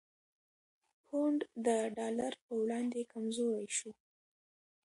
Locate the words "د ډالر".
1.65-2.33